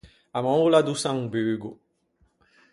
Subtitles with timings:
[0.37, 1.69] A moula do sambugo.